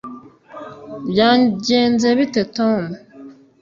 [1.09, 2.81] byagenze bite, tom